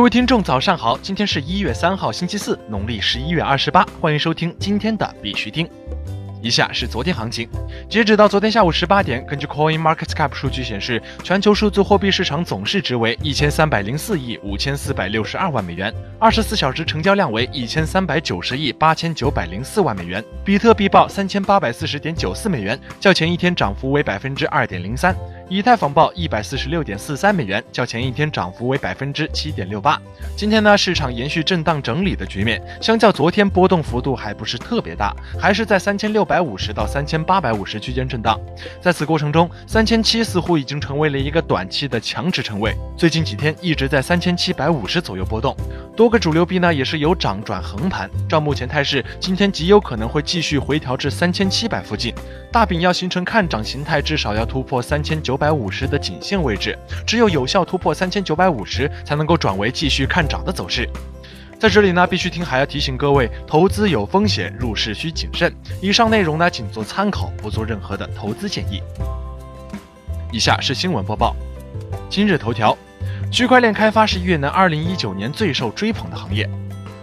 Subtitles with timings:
[0.00, 0.96] 各位听众，早上好！
[1.02, 3.86] 今天是一月三号，星期四，农历十一月二十八。
[4.00, 5.68] 欢迎收听今天的必须听。
[6.40, 7.46] 以下是昨天行情，
[7.86, 20.24] 截止到昨天下午十八点，根据 Coin Market Cap 数据显示，全球数字货币市场总市值为一千三百零四亿五千四百六十二万美元，二十四小时成交量为一千三百九十亿八千九百零四万美元。
[20.42, 25.14] 比特币报三千八百四十点九四美元，较前一天涨幅为百分之二点零三。
[25.52, 30.00] 以太坊报一百四十六点四三美元，较前一天涨幅为百分之七点六八。
[30.36, 38.40] 今天呢，市场延续震荡整理的局面，相较昨天波动幅度还不是特别大，还是在三千六百五十到三千八百五十区间震荡。
[38.80, 45.56] 在此过程中，三千七似乎已经成为了一个短期的强支撑位，最近几天一直在三千七百五十左右波动。
[45.96, 52.14] 多个主流币呢也是由涨转横盘，照目前态势，今天极有可能会继续回调至三千七百附近。
[52.52, 60.86] 大饼要形成看涨形态，至少要突破三千九百五十的颈线位置，只有有效突破三千九百五十，才能够转为继续看涨的走势。
[61.58, 65.52] 在这里呢，必须听还要提醒各位，投资有风险，入市需谨慎。
[65.80, 68.82] 以上内容呢，仅做参考，不做任何的投资建议。
[70.30, 71.34] 以下是新闻播报。
[72.08, 72.76] 今日头条：
[73.32, 76.48] 区块链开发是越南二零一九年最受追捧的行业。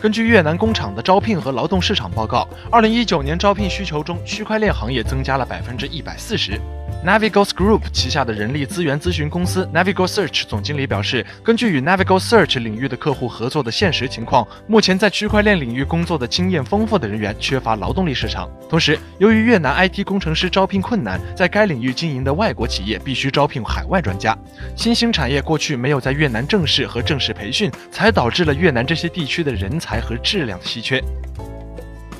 [0.00, 6.58] 根据越南工厂的招聘和劳动市场报告，二零一九年招聘需求中，区块链行业增加了百分之一百四十。
[7.04, 18.50] Navigos Group 旗下的人力资源咨询公司 Navigo Search 总经理表示，根据与 Navigo Search 领域的客户合作的现实情况，目前在区块链领域工作的经验丰富的人员缺乏劳动力市场。
[18.68, 24.36] 同时，由于越南 IT 工程师招聘困难，在该领域经营的外国企业必须招聘海外专家。
[24.74, 31.02] 新兴产业过去没有在越南正式和正式培训，才导致了越南这些地区的人才和质量的稀缺。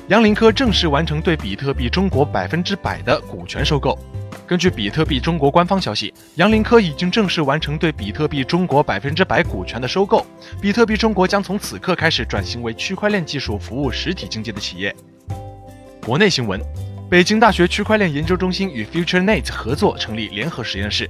[0.07, 3.99] 杨林科正式完成对比特币中国百分之百的股权收购。
[4.49, 10.25] 根据比特币中国官方消息，杨林科已经正式完成对比特币中国百分之百股权的收购。
[10.59, 14.95] 比特币中国将从此刻开始转型为区块链技术服务实体经济的企业。
[16.03, 16.59] 国内新闻：
[17.11, 21.07] 北京大学区块链研究中心与 FutureNet 合作成立联合实验室。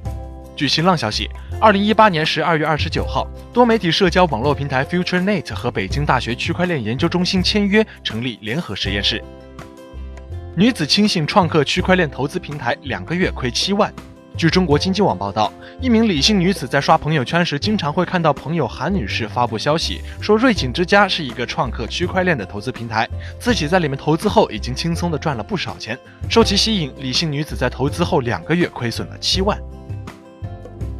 [0.53, 1.29] 据新浪消息，
[1.61, 9.23] 二零一八年十二月二十九号，多媒体社交网络平台 FutureNet 和北京大学区块链研究中心签约成立联合实验室。
[10.55, 13.93] 女子轻信创客区块链投资平台，两个月亏七万。
[14.35, 23.07] 据中国经济网报道，一名李姓女子在刷朋友圈时，经常会看到朋友韩女士发布消息，说瑞景之家是一个创客区块链的投资平台，
[23.39, 25.97] 自己在里面投资后已经轻松的赚了不少钱。
[26.29, 29.57] 受其吸引，李姓女子在投资后两个月亏损了七万。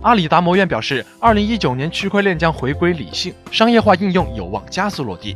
[0.02, 5.36] 阿里达摩院表示，二零一九年区块链将回归理性，商业化应用有望加速落地。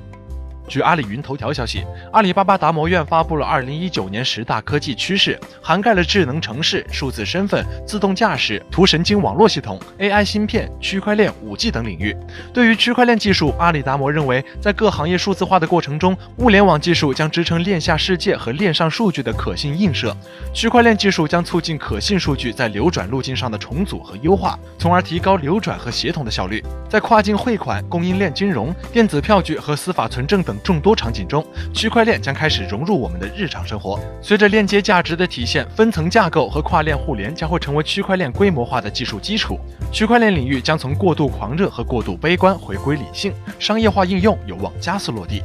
[0.67, 12.15] 据阿里云头条消息，阿里巴巴达摩院发布了二零一九年十大科技趋势，涵盖了智能城市、数字身份、自动驾驶、图神经网络系统、AI 芯片、区块链、五 G 等领域。
[12.53, 20.15] 对于区块链技术，阿里达摩认为，在各行业数字化的过程中，物联网技术将支撑链下世界和链上数据的可信映射，
[20.53, 26.63] 区块链技术将促进可信数据在流转路径上的重组和优化，从而提高流转和协同的效率。
[26.89, 30.52] 在跨境汇款、供应链金融、电子票据和司法存证等。
[30.61, 33.99] 众多场景中，区块链将开始融入我们的日常生活。
[34.21, 39.59] 随着链接价值的体现，分层架构和跨链互联将会成为区块链规模化的技术基础。
[39.91, 45.41] 区块链领域将从过度狂热和过度悲观回归理性，商业化应用有望加速落地。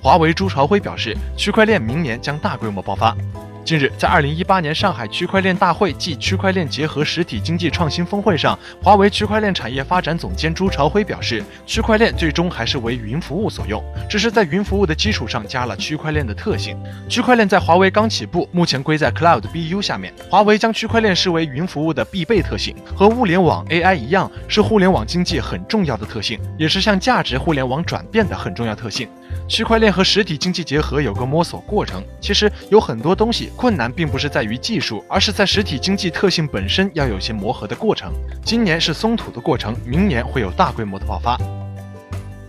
[0.00, 3.16] 华为朱朝晖表示，区块链明年将大规模爆发。
[3.64, 16.76] 近日，在二零一八年上海区块链大会暨区块链结合实体经济创新峰会上，华为区块链产业发展总监朱朝晖表示，区块链最终还是为云服务所用，只是在云服务的基础上加了区块链的特性。
[17.08, 20.12] 区块链在华为刚起步，目前归在 Cloud BU 下面。
[20.28, 29.08] 华为将区块链视为云服务的必备特性，和物联网 AI 一样，是互联网经济很重要的特性，也是向价值互联网转变的很重要特性。
[29.52, 38.10] 区块链和实体经济结合有个摸索过程，其实有很多东西困难并不是在于技术，而是在实体经济特性本身要有些磨合的过程。
[38.42, 41.38] 今年是松土的过程，明年会有大规模的爆发。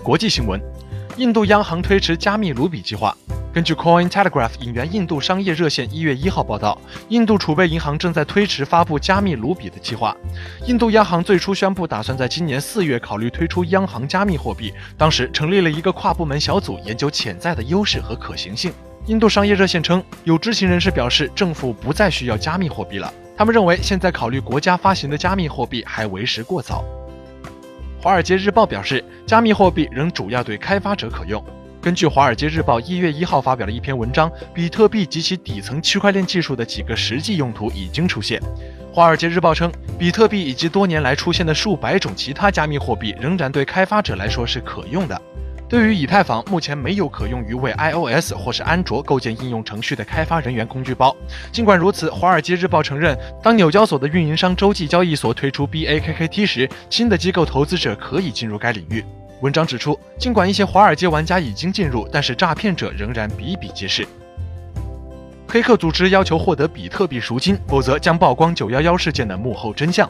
[0.01, 0.61] 国际新闻，
[1.17, 3.13] 印度央行推迟加密卢比计划。
[3.53, 6.75] 根据 Coin Telegraph 引援印度商业热线一月一号报道，
[7.09, 10.17] 印度储备银行正在推迟发布加密卢比的计划。
[10.65, 18.73] 印度央行最初宣布打算在今年四月考虑推出央行加密货币，当时成立了一个跨部门小组研究潜在的优势和可行性。
[19.05, 23.13] 印度商业热线称，有知情人士表示，政府不再需要加密货币了。
[23.37, 26.83] 他们认为，现在考虑国家发行的加密货币还为时过早。
[28.01, 31.43] 华尔街日报表示，加密货币仍主要对开发者可用。
[31.83, 38.39] 根据《华尔街日报》一月一号发表的一篇文章，比特币及其底层区块链技术的几个实际用途已经出现。
[38.93, 39.69] 《华尔街日报》称，
[39.99, 45.21] 比特币以及多年来出现的数百种其他加密货币仍然对开发者来说是可用的。
[45.67, 51.13] 对于以太坊，目前没有可用于为 iOS 或是安卓构建应用程序的开发人员工具包。
[51.51, 59.03] 尽管如此，《华尔街日报》承认，当纽交所的运营商洲际交易所推出 BAKKT 时，新的机构投资者可以进入该领域。
[59.43, 64.07] 文章指出，尽管一些华尔街玩家已经进入，但是诈骗者仍然比比皆是。
[65.49, 70.09] 黑客组织要求获得比特币赎金，否则将曝光911事件的幕后真相。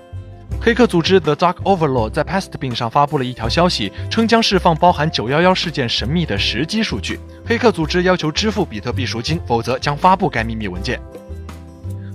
[0.61, 7.19] 黑客组织 The Dark Overlord 在 Pastebin 上发布了一条消息，称将释放包含911事件神秘的时机数据。
[7.43, 11.01] 黑客组织要求支付比特币赎金，否则将发布该秘密文件。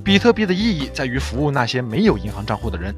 [0.05, 2.95] 比特币的意义在于服务那些没有银行账户的人。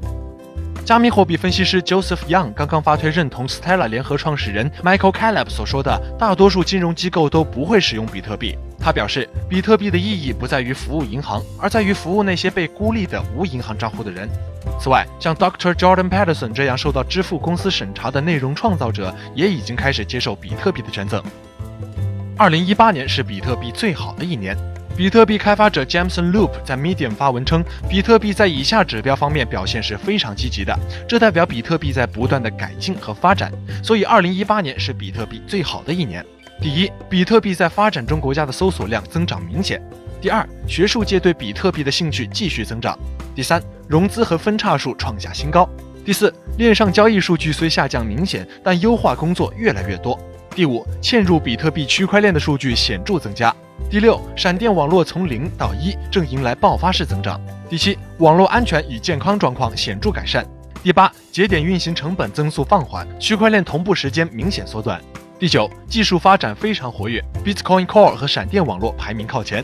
[0.91, 8.57] 加密货币分析师 Joseph Young 刚刚发推认同 Stella 联合创始人 Michael Caleb 所说的，大多数金融机构都不会使用比特币。
[8.77, 14.27] 他表示，比特币的意义不在于服务银行，而在于服务那些被孤立的无银行账户的人。
[14.81, 15.73] 此外，像 Dr.
[15.73, 21.23] Jordan Peterson 这样受到支付公司审查的内容创造者，也已经开始接受比特币的捐赠。
[22.37, 24.57] 二零一八年是比特币最好的一年。
[24.95, 30.77] 比特币开发者 Jameson Loop 在 Medium 发文称，比特币在以下指标方面表现是非常积极的，
[31.07, 33.51] 这代表比特币在不断的改进和发展。
[33.81, 36.23] 所以，二零一八年是比特币最好的一年。
[36.61, 39.79] 第一，比特币在发展中国家的搜索量增长明显；
[40.21, 42.93] 第二，学术界对比特币的兴趣继续增长；
[43.33, 45.67] 第三，融资和分叉数创下新高；
[46.05, 50.15] 第四，链上交易数据虽下降明显，但优化工作越来越多；
[50.53, 53.55] 第五，嵌入比特币区块链的数据显著增加。
[53.89, 57.39] 第六，闪电网络从零到一正迎来爆发式增长。
[57.69, 60.45] 第七，网络安全与健康状况显著改善。
[60.83, 65.01] 第八，节点运行成本增速放缓，区块链同步时间明显缩短。
[65.39, 69.63] 第九，技术发展非常活跃，Bitcoin Core 和闪电网络排名靠前。